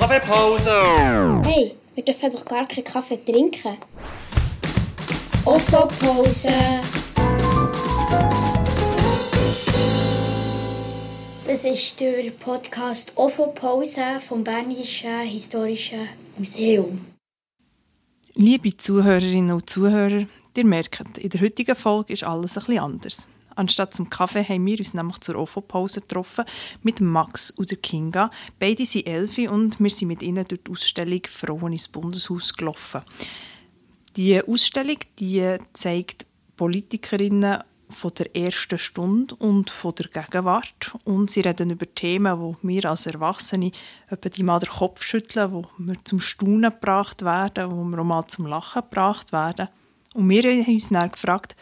[0.00, 0.70] Kaffeepause!
[1.44, 3.76] Hey, wir dürfen doch gar keinen Kaffee trinken.
[5.44, 6.48] Ofo-Pause.
[11.46, 16.08] Das ist der Podcast Ofo-Pause vom Bernischen Historischen
[16.38, 16.98] Museum.
[18.36, 20.24] Liebe Zuhörerinnen und Zuhörer,
[20.56, 23.26] ihr merkt, in der heutigen Folge ist alles ein bisschen anders.
[23.60, 26.46] Anstatt zum Kaffee haben wir uns nämlich zur OFO-Pause getroffen
[26.82, 28.30] mit Max und der Kinga.
[28.58, 33.02] Beide sind Elfi und wir sind mit ihnen durch die Ausstellung Frauen ins Bundeshaus gelaufen.
[34.16, 36.24] Die Ausstellung die zeigt
[36.56, 37.58] Politikerinnen
[37.90, 40.92] von der ersten Stunde und von der Gegenwart.
[41.04, 43.72] Und sie reden über Themen, wo wir als Erwachsene
[44.08, 48.04] etwa die mal den Kopf schütteln, wo wir zum Staunen gebracht werden, wo wir auch
[48.04, 49.68] mal zum Lachen gebracht werden.
[50.14, 51.56] Und wir haben uns dann gefragt,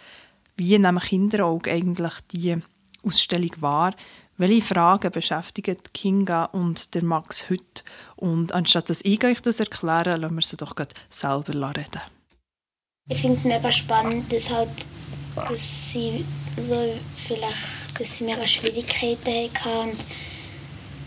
[0.59, 2.57] wie nehmen Kinderaugen eigentlich die
[3.03, 3.95] Ausstellung wahr?
[4.37, 7.83] Welche Fragen beschäftigen Kinga und der Max heute?
[8.17, 10.75] Und anstatt dass ich euch das erkläre, lassen wir sie doch
[11.11, 12.01] selber reden.
[13.09, 14.69] Ich finde es mega spannend, dass halt,
[15.35, 16.25] dass sie
[16.67, 16.95] so
[17.27, 19.99] vielleicht, dass sie mega Schwierigkeiten hatten und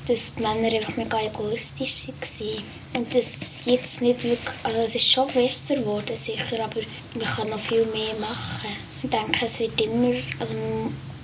[0.08, 2.64] dass die Männer einfach mega egoistisch waren.
[2.98, 6.82] Und das jetzt nicht wirklich, also es ist schon besser geworden sicher, aber
[7.14, 8.91] man kann noch viel mehr machen.
[9.04, 10.56] Ich denke, es wird immer, also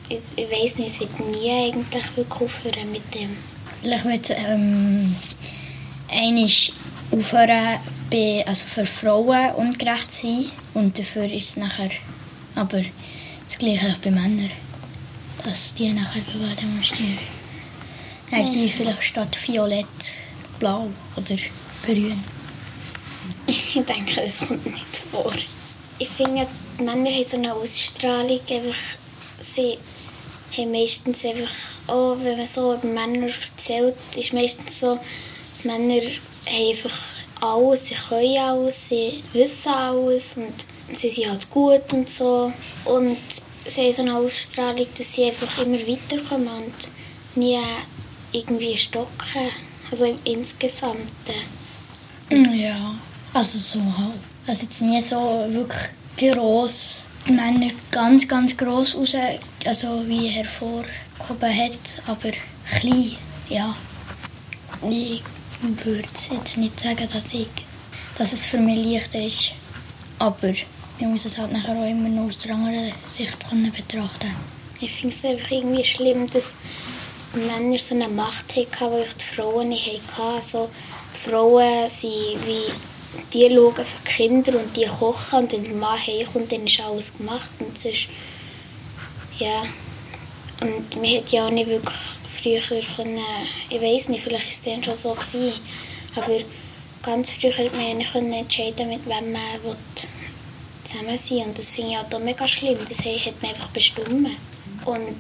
[0.10, 3.36] ich, ich weiß nicht, es wird nie eigentlich wirklich aufhören mit dem.
[3.82, 5.16] Vielleicht wird ähm,
[6.10, 6.72] einiges
[7.12, 11.92] aufhören bei, also für Frauen ungerecht sein und dafür ist es nachher
[12.58, 12.82] aber
[13.46, 14.50] das Gleiche bei Männern,
[15.44, 16.22] dass die nachher
[16.60, 17.20] demonstrieren.
[18.32, 19.86] Dann sind vielleicht statt violett
[20.60, 21.38] blau oder
[21.86, 22.24] grün.
[23.50, 25.34] Ich denke, das kommt nicht vor.
[26.00, 28.80] Ich finde, die Männer haben so eine Ausstrahlung, einfach,
[29.42, 29.78] sie
[30.56, 31.54] haben meistens einfach,
[31.88, 35.00] oh, wenn man so über Männer erzählt, ist meistens so,
[35.64, 36.98] die Männer haben einfach
[37.42, 42.52] alles, sie können alles, sie wissen alles und sie sind halt gut und so.
[42.86, 43.18] Und
[43.66, 47.60] sie haben so eine Ausstrahlung, dass sie einfach immer weiterkommen und nie
[48.32, 49.52] irgendwie stocken.
[49.90, 51.08] Also im Insgesamten.
[52.30, 52.96] Ja,
[53.34, 54.20] also so halt.
[54.46, 57.10] Also jetzt nie so wirklich gross.
[57.28, 59.16] Männer ganz, ganz gross raus,
[59.66, 60.90] also wie hervorgehoben
[61.42, 62.32] hat, aber
[62.80, 63.18] klein,
[63.50, 63.76] ja.
[64.90, 65.24] Ich
[65.62, 67.50] würde jetzt nicht sagen, dass, ich,
[68.18, 69.52] dass es für mich leichter ist,
[70.20, 70.66] aber ich
[71.00, 73.38] muss es halt nachher auch immer noch aus der anderen Sicht
[73.76, 74.36] betrachten
[74.80, 76.56] Ich finde es einfach irgendwie schlimm, dass
[77.34, 80.36] Männer so eine Macht hatten, die die Frauen nicht hatten.
[80.36, 80.70] Also,
[81.14, 82.72] die Frauen sind wie
[83.34, 87.18] die schauen für Kinder und die kochen und wenn der Mann heimkommt, dann ist alles
[87.18, 88.08] gemacht und sonst,
[89.40, 89.64] ja,
[90.62, 91.96] und man hätte ja auch nicht wirklich
[92.42, 92.62] früher
[92.96, 93.20] können,
[93.70, 95.54] ich weiß nicht, vielleicht war es dann schon so gewesen,
[96.16, 96.40] aber
[97.04, 99.76] ganz früher hätte man ja nicht entscheiden mit wem man will
[100.84, 104.30] zusammen sein und das finde ich auch mega schlimm, das hat man einfach bestimmt
[104.86, 105.18] und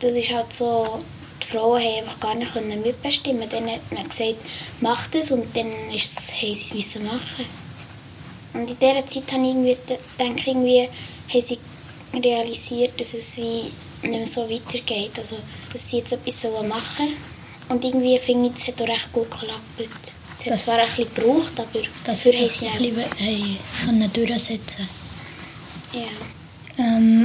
[0.00, 1.02] das ist halt so
[1.50, 4.36] Frauen haben einfach gar nicht mitbestimmen Dann hat man gesagt,
[4.80, 7.46] mach das und dann ist es, haben sie es machen.
[8.54, 9.76] Und in dieser Zeit habe ich irgendwie,
[10.18, 10.88] denke ich, irgendwie,
[11.32, 11.58] haben sie
[12.14, 13.70] realisiert, dass es wie
[14.02, 15.12] nicht mehr so weitergeht.
[15.16, 15.38] Also,
[15.72, 17.16] dass sie jetzt etwas machen sollen.
[17.68, 20.14] Und irgendwie finde ich, es hat auch recht gut geklappt.
[20.38, 24.88] Es hat das zwar ein bisschen gebraucht, aber dafür haben sie ein bisschen durchsetzen
[25.92, 26.00] Ja.
[26.78, 27.17] Ähm,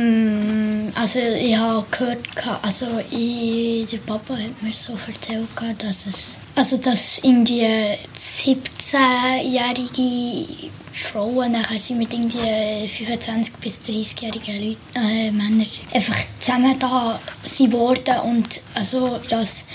[1.03, 2.25] also ich habe gehört,
[2.61, 5.49] also ich, der Papa hat mir so erzählt,
[5.79, 14.69] dass es, also dass in die 17-jährige Frauen nachher sind mit irgendwie 25 bis 30-jährigen
[14.69, 18.19] Leuten, äh, Männern einfach zusammen da sind worden.
[18.19, 19.65] Und also dass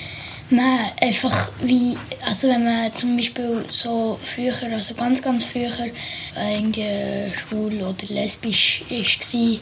[0.48, 5.90] man einfach wie, also wenn man zum Beispiel so früher, also ganz, ganz früher
[6.38, 9.58] äh, irgendwie schwul oder lesbisch war,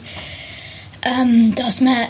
[1.07, 2.07] ähm, dass man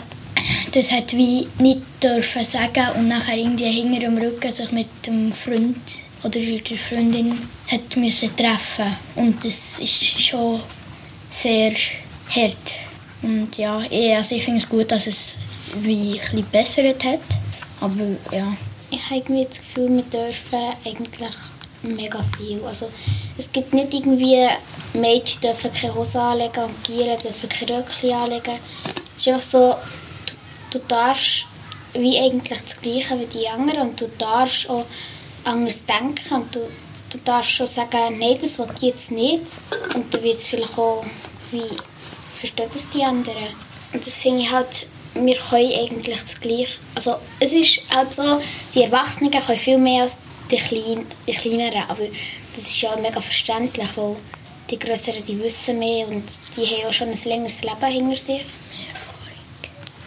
[0.72, 5.32] das hat wie nicht dürfen sagen und nachher irgendwie hinter dem Rücken sich mit dem
[5.32, 5.76] Freund
[6.22, 7.38] oder der Freundin
[7.70, 8.96] hat müssen treffen.
[9.14, 10.60] Und das ist schon
[11.30, 11.72] sehr
[12.30, 12.74] hart.
[13.22, 13.78] Und ja,
[14.16, 15.38] also ich finde es gut, dass es
[15.82, 17.20] wie ein bessert hat,
[17.80, 18.56] aber ja.
[18.90, 21.34] Ich habe irgendwie das Gefühl, wir dürfen eigentlich
[21.82, 22.60] mega viel.
[22.64, 22.90] Also,
[23.36, 24.48] es gibt nicht irgendwie,
[24.94, 28.58] Mädchen dürfen keine Hose anlegen und Gieren dürfen keine Röckchen anlegen.
[29.16, 29.74] Es ist einfach so,
[30.26, 31.46] du, du darfst
[31.94, 34.84] wie eigentlich das Gleiche wie die anderen und du darfst auch
[35.44, 36.60] anders denken und du,
[37.10, 39.42] du darfst schon sagen, nein, das will ich jetzt nicht.
[39.94, 41.04] Und dann wird es vielleicht auch,
[41.50, 41.76] wie
[42.36, 43.54] verstehen das die anderen?
[43.92, 46.78] Und das finde ich halt wir können eigentlich das Gleiche.
[46.94, 48.40] Also es ist halt so,
[48.74, 50.16] die Erwachsenen können viel mehr als
[50.50, 51.82] die, klein, die kleineren.
[51.88, 52.04] Aber
[52.54, 54.16] das ist ja mega verständlich, weil
[54.70, 56.24] die Größeren die wissen mehr und
[56.56, 58.44] die haben auch schon ein längeres Leben hinter sich.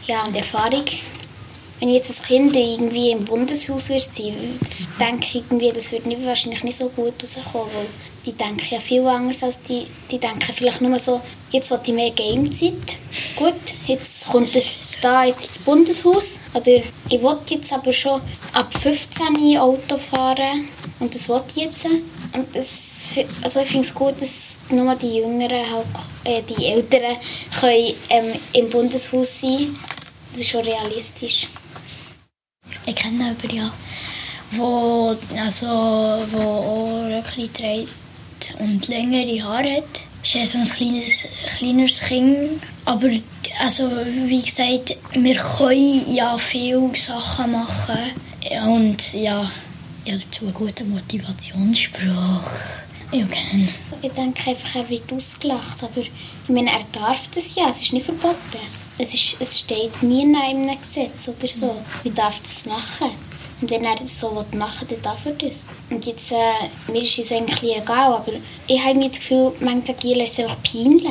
[0.07, 0.85] Ja, und Erfahrung.
[1.79, 4.59] Wenn jetzt ein Kind irgendwie im Bundeshaus wird sein,
[4.99, 7.87] denke ich irgendwie, das nicht, wahrscheinlich nicht so gut rauskommen, weil
[8.25, 11.93] die denken ja viel anders als die, die denken vielleicht nur so, jetzt will ich
[11.93, 12.97] mehr Gamezeit.
[13.35, 13.55] Gut,
[13.87, 16.41] jetzt kommt es da jetzt ins Bundeshaus.
[16.53, 18.21] Oder ich will jetzt aber schon
[18.53, 20.67] ab 15 Auto fahren
[20.99, 21.87] und das will ich jetzt.
[22.33, 23.09] Und das,
[23.41, 25.85] also ich finde es gut, dass nur die Jüngeren, halt,
[26.23, 27.17] äh, die Älteren
[27.59, 29.75] können ähm, im Bundeshaus sein.
[30.31, 31.47] Das ist schon realistisch.
[32.85, 33.73] Ich kenne jemanden, ja,
[34.51, 35.67] wo, also,
[36.31, 37.89] wo auch Röckchen trägt
[38.59, 40.01] und längere Haare hat.
[40.23, 42.61] Ist er so ein kleines, kleineres Kind.
[42.85, 43.09] Aber
[43.59, 43.91] also,
[44.25, 48.11] wie gesagt, wir können ja viele Sachen machen.
[48.65, 49.51] Und ja,
[50.05, 52.43] dazu einen guten Motivationsspruch.
[53.11, 53.67] Ja, gerne.
[54.01, 55.83] Ich denke einfach, er wird ausgelacht.
[55.83, 56.11] Aber ich
[56.47, 58.35] meine, er darf das ja, es ist nicht verboten.
[58.97, 61.75] Es, ist, es steht nie in einem Gesetz oder so.
[62.03, 63.11] Wie darf das machen?
[63.61, 65.69] Und wenn er das so machen will, dann darf er das.
[65.89, 68.33] Und jetzt, äh, mir ist es eigentlich egal, aber
[68.67, 71.09] ich habe das Gefühl, manche Gielen ist einfach peinlich.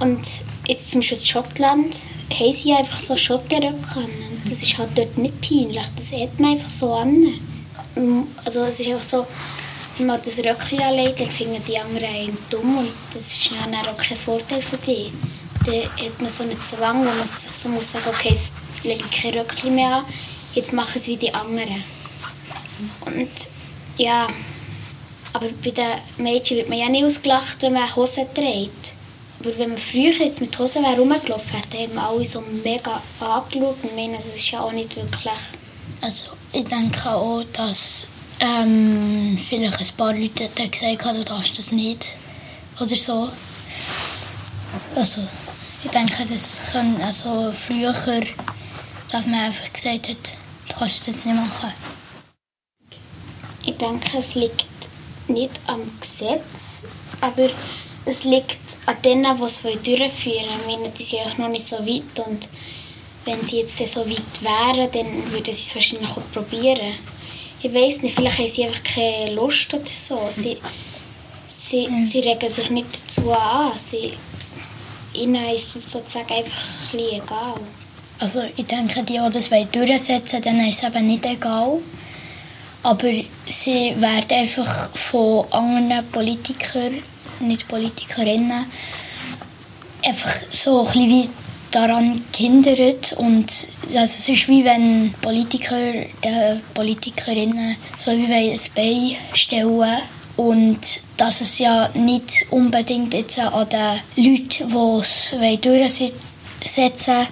[0.00, 0.20] Und
[0.66, 1.96] jetzt zum Beispiel in Schottland
[2.32, 4.04] haben sie einfach so Schotterröcke an.
[4.04, 7.34] Und das ist halt dort nicht peinlich, das hat man einfach so an.
[8.44, 9.26] Also es ist einfach so,
[9.98, 13.74] wenn man das Röckchen anlegt, dann finden die anderen einen dumm und das ist dann
[13.74, 15.12] auch kein Vorteil für die
[15.64, 18.52] dann hat man so einen Zwang, wo man sich so muss sagen, okay, jetzt
[18.82, 20.04] lege ich kein Röckchen mehr an,
[20.54, 21.82] jetzt mache ich es wie die anderen.
[23.06, 23.30] Und
[23.96, 24.28] ja,
[25.32, 28.94] aber bei den Mädchen wird man ja nicht ausgelacht, wenn man Hosen trägt.
[29.40, 33.96] Aber wenn man früher jetzt mit Hosen rumgelaufen hätte, wir alle so mega angeschaut und
[33.96, 35.32] meinen, das ist ja auch nicht wirklich...
[36.00, 38.06] Also ich denke auch, dass
[38.40, 42.08] ähm, vielleicht ein paar Leute gesagt haben, du darfst das nicht
[42.78, 43.30] oder so.
[44.94, 45.22] Also
[45.84, 47.94] ich denke, das kann also früher,
[49.10, 50.32] dass man einfach gesagt hat,
[50.68, 51.72] du kannst es jetzt nicht machen.
[53.64, 54.66] Ich denke, es liegt
[55.28, 56.82] nicht am Gesetz,
[57.20, 57.48] aber
[58.04, 60.92] es liegt an denen, die es durchführen wollen.
[60.98, 62.48] Die sind auch noch nicht so weit und
[63.24, 66.94] wenn sie jetzt so weit wären, dann würden sie es wahrscheinlich auch probieren.
[67.62, 70.26] Ich weiß nicht, vielleicht haben sie einfach keine Lust oder so.
[70.28, 70.58] Sie,
[71.46, 72.04] sie, mhm.
[72.04, 73.72] sie regen sich nicht dazu an.
[73.76, 74.12] Sie,
[75.14, 77.54] ihnen ist es sozusagen einfach ein egal.
[78.18, 81.78] Also ich denke, die, die das durchsetzen wollen, denen ist es eben nicht egal.
[82.82, 83.12] Aber
[83.46, 87.02] sie werden einfach von anderen Politikern,
[87.40, 88.66] nicht Politikerinnen,
[90.04, 91.28] einfach so ein bisschen
[91.74, 93.12] daran gehindert.
[93.14, 93.50] Und
[93.86, 95.76] also es ist wie wenn Politiker
[96.24, 100.02] den Politikerinnen so wie ein Bein stellen
[100.36, 100.80] und
[101.16, 107.26] dass es ja nicht unbedingt jetzt an den Leuten, die es durchsetzen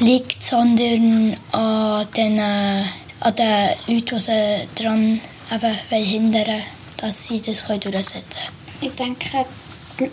[0.00, 5.20] liegt, sondern an den, an den Leuten, die sie daran
[5.52, 6.62] eben hindern
[7.02, 8.80] dass sie das durchsetzen können.
[8.80, 9.44] Ich denke,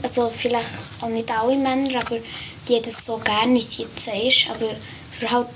[0.03, 0.69] also vielleicht
[1.01, 2.17] auch nicht alle Männer, aber
[2.69, 4.75] die das so gerne, wie sie jetzt ist, aber
[5.11, 5.47] für halt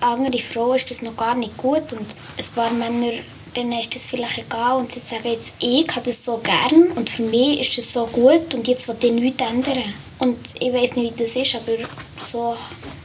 [0.00, 2.06] andere Frauen ist das noch gar nicht gut und
[2.38, 3.12] ein paar Männer
[3.54, 7.10] dann ist das vielleicht egal und sie sagen jetzt, ich habe das so gern und
[7.10, 9.94] für mich ist das so gut und jetzt will ich nichts ändern.
[10.18, 11.84] Und ich weiß nicht, wie das ist, aber
[12.20, 12.56] so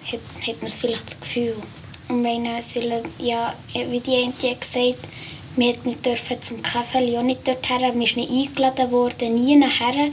[0.06, 1.56] hat, hat man vielleicht das Gefühl.
[2.10, 2.88] Und meine, sie,
[3.20, 5.10] ja, wie die eine die gesagt
[5.58, 10.12] wir nicht dürfen zum Kaffee, auch nicht dorthin, wir sind nicht eingeladen worden, nie nachher.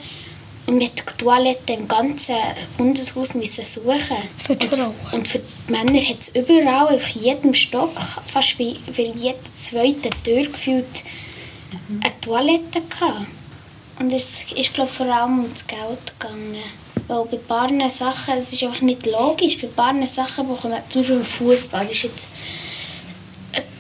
[0.67, 2.37] Und wir mussten die Toilette im ganzen
[2.77, 4.17] Bundeshaus müssen suchen.
[4.47, 4.95] Für die Frauen.
[5.07, 7.93] Und, und für die Männer hat es überall, auf jedem Stock,
[8.33, 11.05] fast wie für jede zweite Tür gefühlt,
[11.89, 12.01] mhm.
[12.05, 13.27] eine Toilette gehabt.
[13.99, 16.57] Und es ist, glaube vor allem um das Geld gegangen.
[17.09, 21.19] Weil bei paar Sachen, es ist einfach nicht logisch, bei paar Sachen bekommen, zum Beispiel
[21.19, 22.29] im Fußball, das ist jetzt,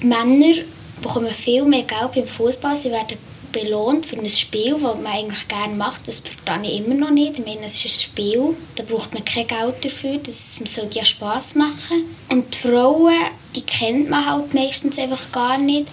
[0.02, 0.62] die Männer
[1.00, 3.16] bekommen viel mehr Geld beim Fußball, sie werden
[3.52, 6.08] belohnt für ein Spiel, das man eigentlich gerne macht.
[6.08, 7.38] Das verstehe ich immer noch nicht.
[7.38, 10.18] Ich meine, es ist ein Spiel, da braucht man kein Geld dafür.
[10.24, 12.04] Das soll ja Spass machen.
[12.30, 13.14] Und die Frauen,
[13.54, 15.86] die kennt man halt meistens einfach gar nicht.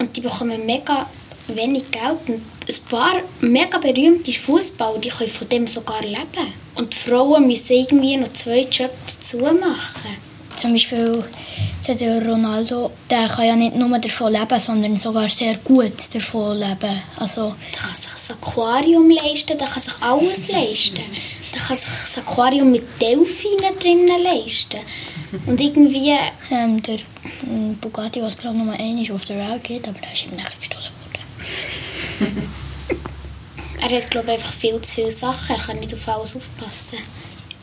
[0.00, 1.08] Und die bekommen mega
[1.48, 2.18] wenig Geld.
[2.26, 6.52] Und ein paar mega berühmte Fußballer, die können von dem sogar leben.
[6.74, 10.16] Und die Frauen müssen irgendwie noch zwei Jobs dazu machen.
[10.56, 11.24] Zum Beispiel
[11.86, 17.02] der Ronaldo, der kann ja nicht nur davon leben, sondern sogar sehr gut davon leben.
[17.16, 21.00] Also, der kann sich ein Aquarium leisten, der kann sich alles leisten.
[21.54, 24.80] Der kann sich ein Aquarium mit Delfinen drinnen leisten.
[25.46, 26.14] Und irgendwie...
[26.50, 27.00] Ähm, der
[27.80, 30.56] Bugatti, was glaube ich Nummer 1 auf der Welt geht, aber der ist ihm nachher
[30.58, 30.90] gestohlen
[32.20, 32.52] worden.
[33.80, 35.56] er hat, glaube ich, einfach viel zu viele Sachen.
[35.56, 36.98] Er kann nicht auf alles aufpassen.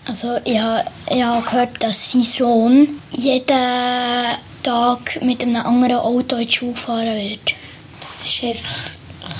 [0.05, 6.47] Also ich habe, ich gehört, dass sein Sohn jeden Tag mit einem anderen Auto in
[6.47, 7.53] die Schule fahren wird.
[7.99, 8.91] Das ist einfach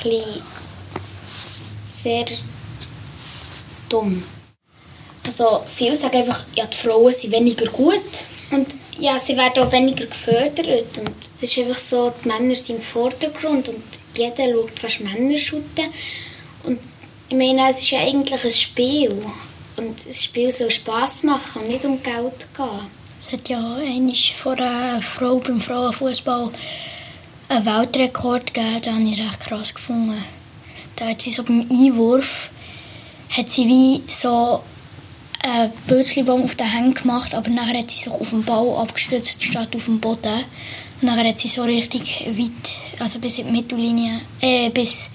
[0.05, 0.21] ein
[1.87, 2.25] sehr
[3.89, 4.23] dumm.
[5.25, 8.67] Also viele sagen einfach, ja, die Frauen sind weniger gut und
[8.99, 12.81] ja, sie werden auch weniger gefördert und es ist einfach so, die Männer sind im
[12.81, 13.83] Vordergrund und
[14.15, 15.89] jeder schaut fast Männer shooten
[16.63, 16.79] und
[17.29, 19.23] ich meine, es ist ja eigentlich ein Spiel
[19.77, 23.01] und das Spiel soll Spass machen nicht um Geld gehen.
[23.19, 26.51] Es hat ja eigentlich vor einer Frau beim Frauenfußball
[27.49, 30.23] einen Weltrekord gegeben, den habe ich recht krass gefunden.
[30.95, 32.49] Da hat sie so beim Einwurf
[33.31, 34.61] hat sie wie so
[35.41, 39.43] einen Bötzlibaum auf den Händen gemacht, aber nachher hat sie sich auf den Ball abgestützt
[39.43, 40.43] statt auf den Boden.
[41.01, 45.09] Und nachher hat sie so richtig weit, also bis in die Mittellinie, äh, bis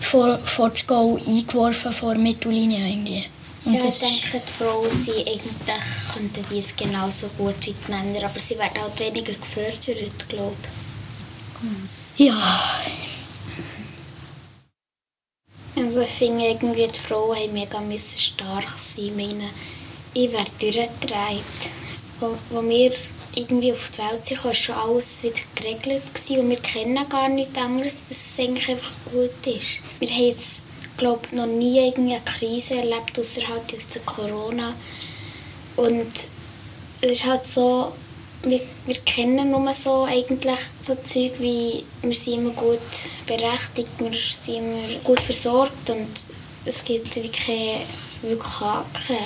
[0.00, 3.24] vor, vor das Goal eingeworfen, vor der Mittellinie irgendwie.
[3.68, 5.42] Und ja, ich denke, die Frauen sind eigentlich,
[6.14, 10.56] könnten dies genauso gut wie die Männer, aber sie werden halt weniger gefördert, glaube
[12.16, 12.26] ich.
[12.26, 12.70] ja,
[15.76, 19.04] Also ich finde irgendwie, die Frauen haben mega müssen stark sein.
[19.06, 19.50] Ich meine,
[20.12, 21.70] ich werde durchgedreht.
[22.20, 22.92] Wo, wo wir
[23.36, 27.28] irgendwie auf die Welt sind, war schon alles wieder geregelt gewesen und wir kennen gar
[27.28, 29.78] nichts anderes, dass es eigentlich einfach gut ist.
[30.00, 30.64] Wir haben jetzt,
[30.98, 34.74] glaube noch nie eine Krise erlebt, außer halt jetzt der Corona.
[35.76, 36.12] Und
[37.00, 37.92] es ist halt so,
[38.42, 42.78] wir, wir kennen nur so eigentlich so Zeug wie, wir sind immer gut
[43.26, 46.08] berechtigt, wir sind immer gut versorgt und
[46.64, 47.80] es gibt wie keine
[48.22, 49.16] wirklich Haken.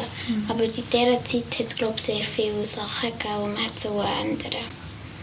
[0.48, 4.02] Aber in dieser Zeit hat es glaube ich sehr viele Sachen gegeben, die man so
[4.20, 4.62] ändern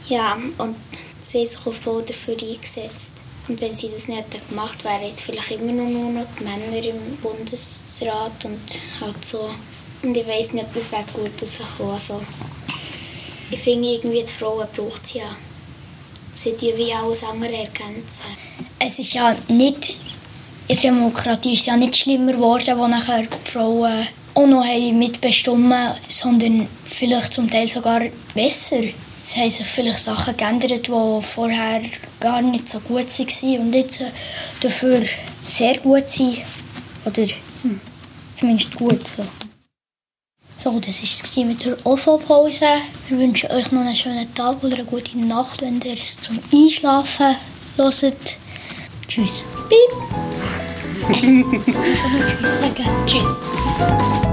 [0.08, 0.76] Ja, und
[1.22, 3.18] sie hat sich auf Bau dafür eingesetzt.
[3.50, 6.44] Und wenn sie das nicht hätte gemacht wären jetzt vielleicht immer noch nur noch die
[6.44, 8.60] Männer im Bundesrat und
[9.02, 9.50] halt so.
[10.04, 11.94] Und ich weiß nicht, ob das wäre gut rausgekommen.
[11.94, 12.22] Also,
[13.50, 15.36] ich finde irgendwie, die Frauen braucht es ja.
[16.36, 18.24] Sie tun wie alles andere ergänzen.
[18.78, 19.90] es ist ja nicht,
[20.68, 24.64] in der Demokratie ist ja nicht schlimmer geworden, wo nachher die Frauen auch noch
[24.94, 28.02] mitbestimmen sondern vielleicht zum Teil sogar
[28.34, 28.84] besser.
[29.30, 31.82] Es haben sich vielleicht Sachen geändert, die vorher
[32.20, 34.06] gar nicht so gut waren und jetzt äh,
[34.60, 35.04] dafür
[35.48, 36.40] sehr gut sind.
[37.06, 37.28] Oder
[37.62, 37.80] hm,
[38.36, 39.02] zumindest gut.
[39.16, 39.24] So.
[40.58, 42.66] So, das war es mit der OFO-Pause.
[43.08, 46.40] Wir wünschen euch noch einen schönen Tag oder eine gute Nacht, wenn ihr es zum
[46.52, 47.36] Einschlafen
[47.76, 48.38] hört.
[49.08, 49.46] Tschüss.
[49.70, 49.92] Piep.
[51.10, 52.90] Ich noch Tschüss sagen.
[53.06, 54.29] Tschüss.